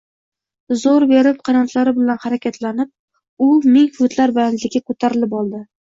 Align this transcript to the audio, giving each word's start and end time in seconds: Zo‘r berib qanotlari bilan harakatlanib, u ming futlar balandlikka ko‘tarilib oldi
Zo‘r 0.83 1.05
berib 1.11 1.43
qanotlari 1.51 1.95
bilan 1.99 2.21
harakatlanib, 2.25 2.91
u 3.49 3.53
ming 3.79 3.95
futlar 4.01 4.39
balandlikka 4.43 4.87
ko‘tarilib 4.93 5.43
oldi 5.45 5.67